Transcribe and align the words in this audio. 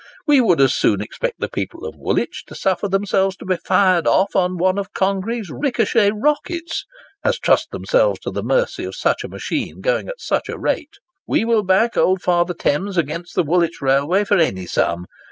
We 0.25 0.41
would 0.41 0.59
as 0.59 0.73
soon 0.73 0.99
expect 0.99 1.39
the 1.41 1.47
people 1.47 1.85
of 1.85 1.93
Woolwich 1.95 2.45
to 2.47 2.55
suffer 2.55 2.87
themselves 2.87 3.35
to 3.37 3.45
be 3.45 3.57
fired 3.57 4.07
off 4.07 4.29
upon 4.31 4.57
one 4.57 4.79
of 4.79 4.95
Congreve's 4.95 5.51
ricochet 5.51 6.09
rockets, 6.09 6.85
as 7.23 7.37
trust 7.37 7.69
themselves 7.69 8.19
to 8.21 8.31
the 8.31 8.41
mercy 8.41 8.83
of 8.83 8.95
such 8.95 9.23
a 9.23 9.27
machine 9.29 9.79
going 9.79 10.09
at 10.09 10.19
such 10.19 10.49
a 10.49 10.57
rate. 10.57 10.95
We 11.27 11.45
will 11.45 11.61
back 11.61 11.97
old 11.97 12.23
Father 12.23 12.55
Thames 12.55 12.97
against 12.97 13.35
the 13.35 13.43
Woolwich 13.43 13.79
Railway 13.79 14.23
for 14.23 14.39
any 14.39 14.65
sum. 14.65 15.05